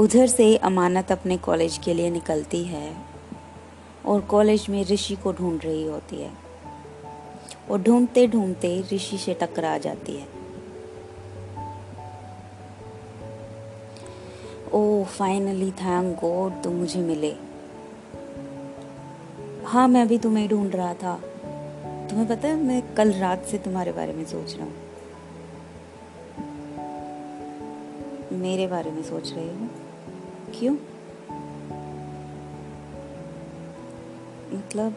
उधर 0.00 0.26
से 0.26 0.56
अमानत 0.56 1.12
अपने 1.12 1.36
कॉलेज 1.36 1.78
के 1.78 1.94
लिए 1.94 2.10
निकलती 2.10 2.64
है 2.64 2.96
और 4.06 4.20
कॉलेज 4.20 4.66
में 4.70 4.84
ऋषि 4.84 5.16
को 5.16 5.32
ढूंढ 5.32 5.64
रही 5.64 5.86
होती 5.86 6.16
है। 6.16 6.30
और 7.70 7.82
ढूंढते 7.82 8.26
ढूंढते 8.26 8.84
ऋषि 8.92 9.18
से 9.18 9.34
टकरा 9.34 9.78
जाती 9.78 10.16
है। 10.16 10.28
ओ 14.72 15.04
फाइनली 15.04 15.70
थैंक 15.70 16.20
गॉड 16.20 16.62
तुम 16.62 16.72
मुझे 16.72 17.00
मिले। 17.00 17.36
हाँ 19.64 19.88
मैं 19.88 20.08
भी 20.08 20.18
तुम्हें 20.18 20.48
ढूंढ 20.48 20.74
रहा 20.74 20.94
था। 20.94 21.16
तुम्हें 22.10 22.28
पता 22.28 22.48
है, 22.48 22.54
मैं 22.54 22.94
कल 22.94 23.12
रात 23.12 23.44
से 23.44 23.58
तुम्हारे 23.58 23.92
बारे 23.92 24.12
में 24.12 24.24
सोच 24.24 24.54
रहा 24.54 24.64
हूँ। 24.64 24.74
मेरे 28.32 28.66
बारे 28.66 28.90
में 28.90 29.02
सोच 29.02 29.32
रही 29.32 29.48
हूँ। 29.48 29.89
क्यों? 30.58 30.74
मतलब 34.52 34.96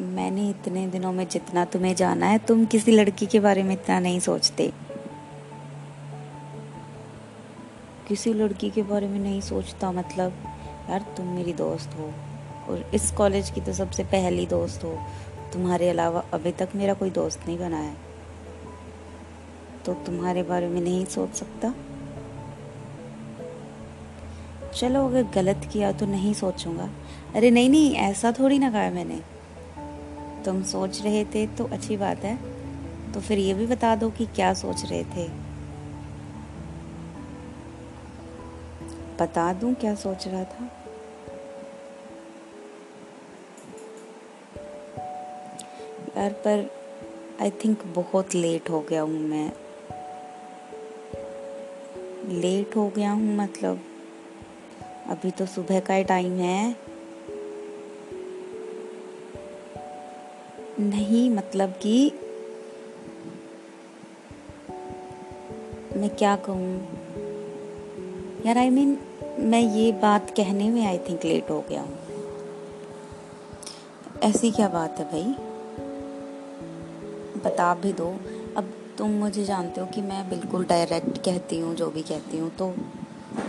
मैंने 0.00 0.48
इतने 0.50 0.86
दिनों 0.86 1.12
में 1.12 1.28
जितना 1.28 1.64
तुम्हें 1.64 1.94
जाना 1.94 2.26
है, 2.26 2.38
तुम 2.38 2.64
किसी 2.66 2.92
लड़की 2.92 3.26
के 3.26 3.40
बारे 3.40 3.62
में 3.62 3.72
इतना 3.74 3.98
नहीं 4.00 4.20
सोचते। 4.20 4.72
किसी 8.08 8.32
लड़की 8.34 8.70
के 8.70 8.82
बारे 8.82 9.08
में 9.08 9.18
नहीं 9.18 9.40
सोचता 9.40 9.92
मतलब 9.92 10.32
यार 10.90 11.14
तुम 11.16 11.26
मेरी 11.26 11.52
दोस्त 11.52 11.94
हो, 11.98 12.12
और 12.68 12.90
इस 12.94 13.10
कॉलेज 13.10 13.50
की 13.50 13.60
तो 13.60 13.72
सबसे 13.72 14.04
पहली 14.04 14.46
दोस्त 14.46 14.84
हो। 14.84 14.98
तुम्हारे 15.52 15.88
अलावा 15.88 16.24
अभी 16.32 16.52
तक 16.52 16.68
मेरा 16.74 16.94
कोई 16.94 17.10
दोस्त 17.10 17.46
नहीं 17.46 17.58
बना 17.58 17.78
है। 17.78 17.96
तो 19.86 19.94
तुम्हारे 19.94 20.42
बारे 20.42 20.68
में 20.68 20.80
नहीं 20.80 21.04
सोच 21.04 21.34
सकता? 21.34 21.74
चलो 24.76 25.06
अगर 25.08 25.22
गलत 25.22 25.70
किया 25.72 25.92
तो 25.92 26.06
नहीं 26.06 26.34
सोचूँगा। 26.34 26.90
अरे 27.34 27.50
नहीं 27.50 27.70
नहीं, 27.70 27.94
ऐसा 27.94 28.32
थोड़ी 28.32 28.58
ना 28.58 28.70
कहा 28.70 28.90
मैंने। 28.90 29.20
तुम 30.44 30.62
सोच 30.62 31.02
रहे 31.02 31.24
थे 31.24 31.46
तो 31.46 31.64
अच्छी 31.64 31.96
बात 31.96 32.18
है। 32.18 32.38
तो 33.12 33.20
फिर 33.20 33.38
ये 33.38 33.54
भी 33.54 33.66
बता 33.66 33.96
दो 33.96 34.10
कि 34.10 34.26
क्या 34.26 34.54
सोच 34.54 34.84
रहे 34.84 35.04
थे। 35.04 35.28
बता 39.20 39.52
दूँ 39.52 39.74
क्या 39.74 39.94
सोच 39.94 40.28
रहा 40.28 40.44
था? 40.44 40.70
यार, 46.18 46.30
पर 46.32 46.70
आई 47.40 47.50
थिंक 47.50 47.82
बहुत 47.84 48.34
लेट 48.34 48.70
हो 48.70 48.80
गया 48.80 49.02
हूँ 49.02 49.20
मैं। 49.20 49.52
लेट 52.28 52.76
हो 52.76 52.88
गया 52.88 53.12
हूँ 53.12 53.36
मतलब 53.36 53.84
अभी 55.08 55.30
तो 55.30 55.46
सुबह 55.46 55.80
का 55.80 55.94
ही 55.94 56.04
टाइम 56.04 56.32
है। 56.32 56.76
नहीं 60.80 61.30
मतलब 61.30 61.70
कि 61.70 62.12
मैं 65.96 66.10
क्या 66.10 66.36
कहूँ? 66.36 66.80
यार 68.46 68.58
आई 68.58 68.68
I 68.68 68.72
मीन 68.72 68.94
mean, 68.94 69.38
मैं 69.38 69.60
ये 69.60 69.92
बात 69.92 70.30
कहने 70.30 70.70
में 70.70 70.86
आई 70.86 70.98
थिंक 70.98 71.24
लेट 71.24 71.50
हो 71.50 71.64
गया 71.68 71.82
हूँ। 71.82 71.98
ऐसी 74.22 74.50
क्या 74.50 74.68
बात 74.68 74.98
है 74.98 75.04
भाई? 75.04 75.34
बता 77.44 77.74
भी 77.74 77.92
दो। 77.92 78.16
अब 78.56 78.72
तुम 78.98 79.10
मुझे 79.10 79.44
जानते 79.44 79.80
हो 79.80 79.86
कि 79.86 80.02
मैं 80.02 80.28
बिल्कुल 80.30 80.64
डायरेक्ट 80.64 81.18
कहती 81.18 81.60
हूँ 81.60 81.74
जो 81.74 81.90
भी 81.90 82.02
कहती 82.02 82.38
हूँ 82.38 82.50
तो 82.50 82.74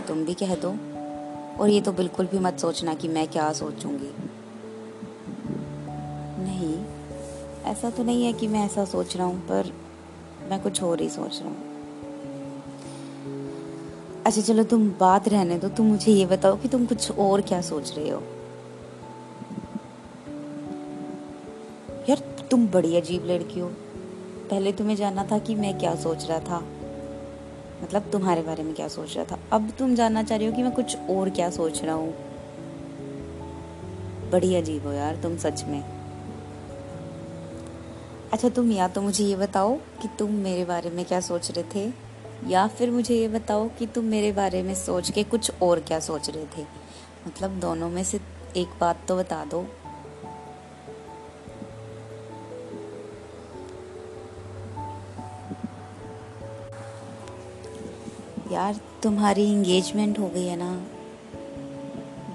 तुम 0.08 0.24
भी 0.24 0.34
कह 0.34 0.54
दो। 0.54 0.95
और 1.60 1.68
ये 1.68 1.80
तो 1.80 1.92
बिल्कुल 1.92 2.26
भी 2.26 2.38
मत 2.38 2.58
सोचना 2.58 2.94
कि 2.94 3.08
मैं 3.08 3.28
क्या 3.28 3.52
सोचूँगी। 3.52 4.10
नहीं, 6.44 6.84
ऐसा 7.64 7.90
तो 7.90 8.02
नहीं 8.02 8.24
है 8.24 8.32
कि 8.32 8.46
मैं 8.46 8.64
ऐसा 8.64 8.84
सोच 8.84 9.16
रहा 9.16 9.26
हूँ, 9.26 9.40
पर 9.40 9.72
मैं 10.50 10.62
कुछ 10.62 10.82
और 10.82 11.00
ही 11.00 11.08
सोच 11.08 11.40
रहा 11.40 11.48
हूँ। 11.48 11.56
अच्छा 14.24 14.42
चलो 14.42 14.64
तुम 14.64 14.88
बात 15.00 15.28
रहने 15.28 15.58
दो, 15.58 15.68
तुम 15.68 15.86
मुझे 15.86 16.12
ये 16.12 16.26
बताओ 16.26 16.56
कि 16.56 16.68
तुम 16.68 16.86
कुछ 16.86 17.10
और 17.10 17.40
क्या 17.40 17.60
सोच 17.60 17.94
रहे 17.96 18.10
हो। 18.10 18.22
यार, 22.08 22.18
तुम 22.50 22.66
बड़ी 22.68 22.96
अजीब 22.96 23.26
लड़की 23.26 23.60
हो। 23.60 23.68
पहले 24.50 24.72
तुम्हें 24.72 24.96
जानना 24.96 25.24
था 25.24 25.38
कि 25.38 25.54
मैं 25.54 25.78
क्या 25.78 25.94
सोच 25.94 26.26
रहा 26.26 26.40
था। 26.40 26.64
मतलब 27.82 28.10
तुम्हारे 28.12 28.42
बारे 28.42 28.62
में 28.62 28.74
क्या 28.74 28.88
सोच 28.88 29.16
रहा 29.16 29.24
था? 29.24 29.38
अब 29.52 29.70
तुम 29.78 29.94
जानना 29.94 30.22
चाह 30.22 30.38
रही 30.38 30.46
हो 30.46 30.52
कि 30.52 30.62
मैं 30.62 30.72
कुछ 30.72 30.96
और 31.10 31.30
क्या 31.30 31.50
सोच 31.50 31.82
रहा 31.82 31.94
हूँ। 31.94 32.14
बड़ी 34.30 34.54
अजीब 34.56 34.86
हो 34.86 34.92
यार 34.92 35.16
तुम 35.16 35.36
सच 35.36 35.64
में। 35.64 35.82
अच्छा 38.32 38.48
तुम 38.48 38.70
या 38.72 38.88
तो 38.88 39.02
मुझे 39.02 39.24
ये 39.24 39.36
बताओ 39.36 39.76
कि 40.02 40.08
तुम 40.18 40.32
मेरे 40.34 40.64
बारे 40.64 40.90
में 40.90 41.04
क्या 41.04 41.20
सोच 41.20 41.50
रहे 41.50 41.64
थे, 41.74 41.92
या 42.48 42.66
फिर 42.68 42.90
मुझे 42.90 43.14
ये 43.14 43.28
बताओ 43.28 43.68
कि 43.68 43.86
तुम 43.86 44.04
मेरे 44.04 44.32
बारे 44.32 44.62
में 44.62 44.74
सोच 44.74 45.10
के 45.10 45.22
कुछ 45.24 45.50
और 45.62 45.80
क्या 45.80 46.00
सोच 46.00 46.30
रहे 46.30 46.44
थे। 46.56 46.66
मतलब 47.26 47.50
दोनों 47.50 47.88
में 47.90 48.02
से 48.04 48.20
एक 48.56 48.68
बात 48.80 49.04
तो 49.08 49.16
बता 49.16 49.44
दो। 49.44 49.64
यार, 58.52 58.80
तुम्हारी 59.02 59.52
इंगेजमेंट 59.52 60.18
हो 60.18 60.28
गई 60.28 60.46
है 60.46 60.56
ना। 60.56 60.86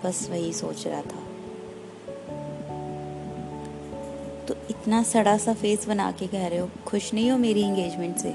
बस 0.03 0.29
वही 0.31 0.53
सोच 0.53 0.87
रहा 0.87 1.01
था। 1.01 1.27
तो 4.45 4.55
इतना 4.69 5.03
सड़ा 5.03 5.37
सा 5.37 5.53
फेस 5.53 5.87
बना 5.87 6.11
के 6.11 6.27
कह 6.27 6.47
रहे 6.47 6.59
हो, 6.59 6.69
खुश 6.85 7.13
नहीं 7.13 7.31
हो 7.31 7.37
मेरी 7.37 7.61
इंगेजमेंट 7.61 8.17
से? 8.17 8.33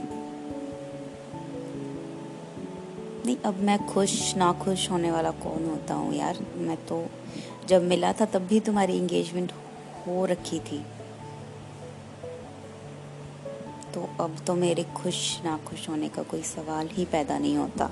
नहीं, 3.27 3.37
अब 3.37 3.61
मैं 3.61 3.87
खुश 3.87 4.37
ना 4.37 4.53
खुश 4.53 4.91
होने 4.91 5.11
वाला 5.11 5.31
कौन 5.31 5.71
होता 5.71 5.95
हूँ 5.95 6.15
यार? 6.15 6.39
मैं 6.57 6.77
तो 6.77 7.07
जब 7.69 7.83
मिला 7.83 8.13
था 8.13 8.25
तब 8.25 8.39
भी 8.39 8.61
तुम्हारी 8.61 8.97
इंगेजमेंट 8.97 9.53
हो 10.07 10.25
रखी 10.25 10.61
थी। 10.61 10.85
तो 13.97 14.09
अब 14.21 14.37
तो 14.47 14.55
मेरे 14.55 14.83
खुश 14.83 15.41
ना 15.45 15.61
खुश 15.67 15.89
होने 15.89 16.09
का 16.09 16.23
कोई 16.23 16.43
सवाल 16.43 16.89
ही 16.89 17.05
पैदा 17.05 17.39
नहीं 17.39 17.57
होता। 17.57 17.85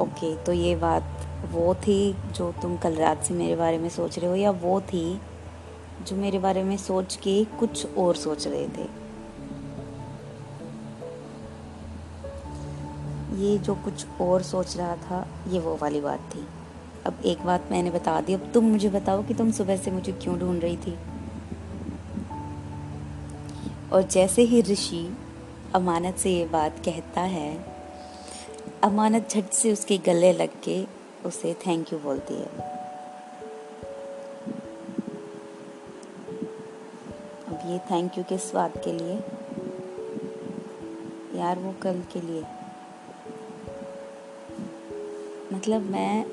ओके 0.00 0.34
तो 0.44 0.52
ये 0.52 0.76
बात 0.76 1.26
वो 1.50 1.74
थी 1.74 2.12
जो 2.12 2.52
तुम 2.62 2.76
कल 2.76 2.94
रात 2.94 3.22
से 3.22 3.34
मेरे 3.34 3.56
बारे 3.56 3.78
में 3.78 3.88
सोच 3.88 4.18
रहे 4.18 4.30
हो 4.30 4.36
या 4.36 4.50
वो 4.50 4.80
थी 4.80 5.20
जो 6.08 6.16
मेरे 6.16 6.38
बारे 6.38 6.62
में 6.62 6.76
सोच 6.76 7.16
के 7.16 7.44
कुछ 7.44 7.96
और 7.96 8.16
सोच 8.16 8.46
रहे 8.46 8.68
थे? 8.68 8.88
ये 13.42 13.58
जो 13.58 13.74
कुछ 13.74 14.06
और 14.20 14.42
सोच 14.42 14.76
रहा 14.76 14.96
था, 14.96 15.26
ये 15.48 15.60
वो 15.60 15.78
वाली 15.82 16.00
बात 16.00 16.20
थी। 16.20 16.46
अब 17.06 17.22
एक 17.24 17.44
बात 17.46 17.68
मैंने 17.70 17.90
बता 17.90 18.20
दी, 18.20 18.34
अब 18.34 18.50
तुम 18.54 18.64
मुझे 18.64 18.88
बताओ 18.88 19.22
कि 19.22 19.34
तुम 19.34 19.50
सुबह 19.50 19.76
से 19.76 19.90
मुझे 19.90 20.12
क्यों 20.12 20.38
ढूंढ 20.38 20.62
रही 20.62 20.76
थी? 20.76 20.98
और 23.92 24.02
जैसे 24.02 24.42
ही 24.42 24.62
ऋषि 24.62 25.16
अमानत 25.74 26.16
से 26.16 26.30
ये 26.30 26.44
बात 26.44 26.84
कहता 26.84 27.20
है, 27.20 27.64
अमानत 28.82 29.28
झट 29.30 29.50
से 29.50 29.72
उसके 29.72 29.98
गले 29.98 30.32
लग 30.32 30.48
के 30.62 30.86
उसे 31.26 31.54
थैंक 31.54 31.92
यू 31.92 31.98
बोलती 31.98 32.34
है। 32.34 32.46
अब 37.48 37.58
ये 37.66 37.78
थैंक 37.78 38.18
यू 38.18 38.24
किस 38.24 38.54
बात 38.54 38.74
के 38.76 38.92
लिए? 38.92 39.14
यार 41.40 41.58
वो 41.58 41.74
कल 41.82 42.02
के 42.12 42.20
लिए। 42.20 42.44
मतलब 45.52 45.82
मैं 45.82 46.24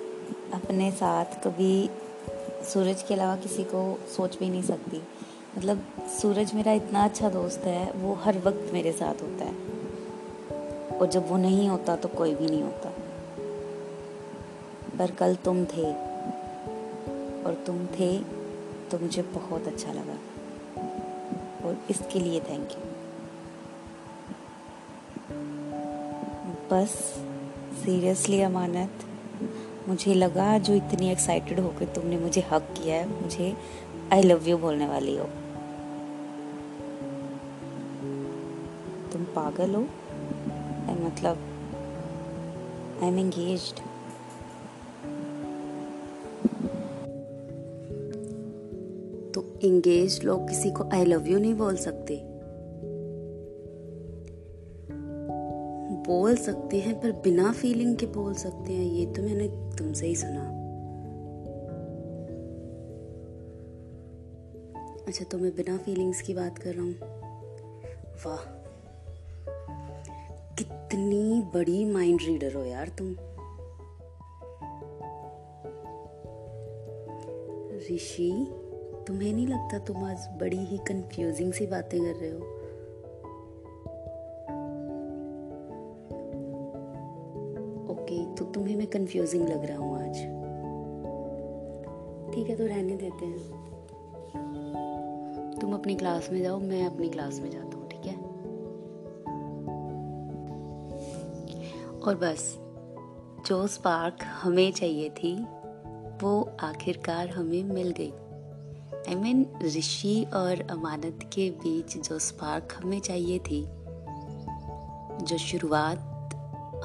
अपने 0.53 0.91
साथ 0.91 1.25
कभी 1.25 1.89
सूरज 2.63 3.03
के 3.03 3.13
अलावा 3.13 3.35
किसी 3.35 3.63
को 3.63 3.99
सोच 4.17 4.37
भी 4.39 4.49
नहीं 4.49 4.63
सकती। 4.63 5.01
मतलब 5.59 5.81
सूरज 6.21 6.53
मेरा 6.53 6.71
इतना 6.71 7.03
अच्छा 7.03 7.29
दोस्त 7.29 7.59
है, 7.59 7.91
वो 7.91 8.13
हर 8.13 8.37
वक्त 8.37 8.69
मेरे 8.73 8.91
साथ 8.91 9.21
होता 9.21 9.45
है। 9.45 10.97
और 10.97 11.07
जब 11.07 11.27
वो 11.29 11.37
नहीं 11.37 11.67
होता 11.69 11.95
तो 11.95 12.07
कोई 12.07 12.35
भी 12.35 12.45
नहीं 12.45 12.61
होता। 12.63 12.89
पर 14.99 15.11
कल 15.11 15.35
तुम 15.35 15.65
थे, 15.65 15.83
और 17.43 17.63
तुम 17.67 17.85
थे 17.85 18.17
तो 18.91 18.99
मुझे 18.99 19.21
बहुत 19.21 19.67
अच्छा 19.67 19.91
लगा। 19.93 20.17
और 21.67 21.77
इसके 21.89 22.19
लिए 22.19 22.39
थैंक 22.39 22.71
यू 22.71 22.83
बस 26.71 26.95
सीरियसली 27.83 28.41
अमानत, 28.41 29.05
मुझे 29.87 30.13
लगा 30.13 30.57
जो 30.57 30.73
इतनी 30.73 31.11
एक्साइटेड 31.11 31.59
होकर 31.59 31.85
तुमने 31.85 32.17
मुझे 32.17 32.41
हक 32.51 32.73
किया 32.73 32.95
है, 32.95 33.21
मुझे 33.21 33.53
आई 34.13 34.21
लव 34.21 34.47
यू 34.47 34.57
बोलने 34.57 34.87
वाली 34.87 35.17
हो। 35.17 35.29
पागल 39.35 39.75
हो? 39.75 39.81
मतलब 40.99 41.37
आई 43.03 43.07
एम 43.07 43.19
एंगेज 43.19 43.73
तो 49.33 49.43
एंगेज 49.63 50.19
लोग 50.23 50.47
किसी 50.47 50.71
को 50.71 50.89
आई 50.93 51.05
लव 51.05 51.27
यू 51.27 51.39
नहीं 51.39 51.53
बोल 51.53 51.75
सकते। 51.77 52.21
बोल 56.07 56.35
सकते 56.35 56.79
हैं, 56.79 56.99
पर 57.01 57.11
बिना 57.11 57.51
फीलिंग 57.51 57.95
के 57.97 58.05
बोल 58.05 58.33
सकते 58.33 58.73
हैं, 58.73 58.85
ये 58.85 59.05
तो 59.05 59.21
मैंने 59.21 59.47
तुमसे 59.77 60.07
ही 60.07 60.15
सुना। 60.15 60.45
अच्छा 65.07 65.25
तो 65.25 65.37
मैं 65.37 65.55
बिना 65.55 65.77
फीलिंग्स 65.77 66.21
की 66.21 66.33
बात 66.33 66.57
कर 66.57 66.73
रहा 66.73 66.83
हूँ। 66.83 66.95
वाह। 68.25 68.58
कितनी 70.91 71.41
बड़ी 71.41 71.85
माइंड 71.85 72.19
रीडर 72.21 72.53
हो 72.53 72.63
यार 72.63 72.87
तुम। 72.87 73.07
ऋषि, 77.91 78.47
तुम्हें 79.07 79.33
नहीं 79.33 79.47
लगता 79.47 79.79
तुम 79.79 80.03
आज 80.03 80.27
बड़ी 80.39 80.57
ही 80.57 80.77
कंफ्यूजिंग 80.77 81.53
सी 81.53 81.67
बातें 81.67 81.99
कर 82.01 82.15
रहे 82.15 82.29
हो? 82.29 82.37
ओके 87.93 88.35
तो 88.35 88.45
तुम्हें 88.45 88.75
मैं 88.75 88.87
कंफ्यूजिंग 88.87 89.49
लग 89.49 89.65
रहा 89.65 89.77
हूँ 89.77 89.95
आज। 89.99 90.15
ठीक 92.33 92.49
है 92.49 92.55
तो 92.55 92.65
रहने 92.65 92.95
देते 92.95 93.25
हैं। 93.25 93.69
तुम 95.61 95.73
अपनी 95.73 95.95
क्लास 95.95 96.29
में 96.31 96.41
जाओ, 96.41 96.59
मैं 96.59 96.85
अपनी 96.85 97.09
क्लास 97.09 97.39
में 97.39 97.51
जाता 97.51 97.68
और 102.03 102.15
बस 102.15 102.57
जो 103.47 103.67
स्पार्क 103.67 104.17
हमें 104.23 104.71
चाहिए 104.71 105.09
थी 105.09 105.35
वो 106.21 106.57
आखिरकार 106.59 107.29
हमें 107.29 107.63
मिल 107.63 107.91
गई। 107.91 108.11
I 108.11 109.15
I 109.15 109.17
mean 109.17 109.45
mean, 109.45 109.63
Rishi 109.63 110.25
और 110.33 110.67
अमानत 110.71 111.19
के 111.33 111.49
बीच 111.51 111.97
जो 111.97 112.19
स्पार्क 112.19 112.77
हमें 112.83 112.99
चाहिए 112.99 113.39
थी 113.39 113.65
जो 115.25 115.37
शुरुआत 115.37 116.05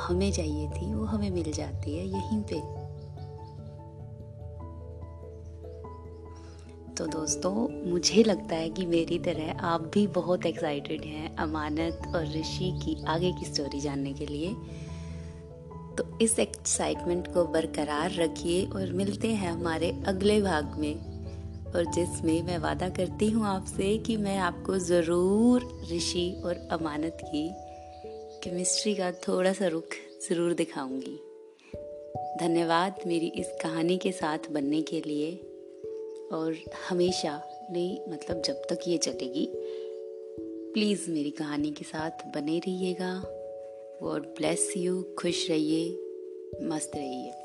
हमें 0.01 0.33
चाहिए 0.33 0.69
थी 0.69 0.95
वो 0.95 1.05
हमें 1.05 1.31
मिल 1.31 1.53
जाती 1.53 1.97
है 1.97 2.07
यहीं 2.07 2.43
पे। 2.43 2.85
तो 6.95 7.07
दोस्तों 7.07 7.91
मुझे 7.91 8.23
लगता 8.23 8.57
है 8.57 8.69
कि 8.71 8.87
मेरी 8.87 9.19
तरह 9.19 9.61
आप 9.61 9.81
भी 9.81 10.07
बहुत 10.07 10.47
एक्साइटेड 10.47 11.05
हैं 11.05 11.37
अमानत 11.37 12.13
और 12.17 12.27
ऋषि 12.27 12.71
की 12.85 13.05
आगे 13.05 13.33
की 13.33 13.45
स्टोरी 13.45 13.81
जानने 13.81 14.13
के 14.13 14.27
लिए। 14.27 14.57
तो 15.99 16.19
इस 16.19 16.39
एक्साइटमेंट 16.39 17.35
को 17.35 17.45
बरकरार 17.45 18.15
रखिए 18.15 18.67
और 18.67 18.93
मिलते 18.93 19.29
हैं 19.29 19.51
हमारे 19.53 19.91
अगले 20.07 20.41
भाग 20.43 20.75
में। 20.79 20.95
और 21.75 21.85
जिसमें 21.85 22.43
मैं 22.43 22.59
वादा 22.59 22.89
करती 22.89 23.31
हूँ 23.31 23.47
आपसे 23.47 23.99
कि 23.99 24.17
मैं 24.17 24.39
आपको 24.39 24.79
ज़रूर 24.79 25.83
ऋषि 25.93 26.43
और 26.45 26.69
अमानत 26.71 27.19
की 27.25 27.51
केमिस्ट्री 28.45 28.95
का 28.95 29.13
थोड़ा 29.13 29.53
सा 29.53 29.67
रुख 29.67 29.97
ज़रूर 30.31 30.55
दिखाऊँगी। 30.55 31.21
धन्यवाद 32.41 33.01
मेरी 33.07 33.27
इस 33.27 33.49
कहानी 33.63 33.99
के 33.99 34.13
साथ 34.13 34.39
बनने 34.53 34.83
के 34.83 35.01
लिए। 35.01 35.33
और 36.33 36.57
हमेशा 36.91 37.41
नहीं 37.71 37.99
मतलब 38.09 38.43
जब 38.43 38.55
तक 38.55 38.79
ये 38.89 38.99
चलेगी 38.99 39.49
प्लीज़ 40.75 41.11
मेरी 41.11 41.31
कहानी 41.31 41.71
के 41.71 41.85
साथ 41.85 42.11
बने 42.11 42.59
रहिएगा। 42.59 43.34
गॉड 44.05 44.23
ब्लेस 44.23 44.73
यू 44.77 45.03
खुश 45.03 45.51
रहिए 45.51 45.85
मस्त 46.63 46.93
रहिए। 46.97 47.44